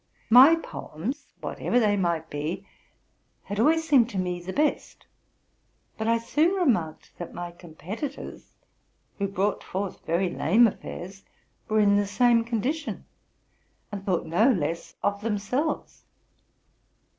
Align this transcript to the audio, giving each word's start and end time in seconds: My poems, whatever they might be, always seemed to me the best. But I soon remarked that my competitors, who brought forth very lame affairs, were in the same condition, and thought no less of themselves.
My 0.31 0.55
poems, 0.55 1.27
whatever 1.41 1.79
they 1.79 1.95
might 1.95 2.27
be, 2.27 2.65
always 3.55 3.87
seemed 3.87 4.09
to 4.09 4.17
me 4.17 4.41
the 4.41 4.51
best. 4.51 5.05
But 5.95 6.07
I 6.07 6.17
soon 6.17 6.55
remarked 6.55 7.11
that 7.19 7.35
my 7.35 7.51
competitors, 7.51 8.55
who 9.19 9.27
brought 9.27 9.63
forth 9.63 10.03
very 10.07 10.27
lame 10.31 10.65
affairs, 10.65 11.21
were 11.69 11.79
in 11.79 11.97
the 11.97 12.07
same 12.07 12.43
condition, 12.43 13.05
and 13.91 14.03
thought 14.03 14.25
no 14.25 14.51
less 14.51 14.95
of 15.03 15.21
themselves. 15.21 16.01